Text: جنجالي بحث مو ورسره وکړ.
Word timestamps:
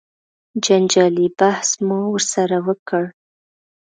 جنجالي 0.65 1.27
بحث 1.39 1.69
مو 1.85 1.99
ورسره 2.13 2.57
وکړ. 2.67 3.03